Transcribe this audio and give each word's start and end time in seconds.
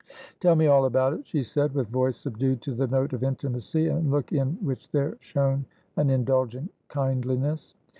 "Tell 0.39 0.55
me 0.55 0.65
all 0.65 0.85
about 0.85 1.13
it," 1.13 1.27
she 1.27 1.43
said, 1.43 1.75
with 1.75 1.89
voice 1.89 2.17
subdued 2.17 2.63
to 2.63 2.73
the 2.73 2.87
note 2.87 3.13
of 3.13 3.21
intimacy, 3.21 3.87
and 3.87 4.09
look 4.09 4.33
in 4.33 4.53
which 4.59 4.89
there 4.89 5.15
shone 5.19 5.65
an 5.95 6.09
indulgent 6.09 6.73
kindliness. 6.89 7.75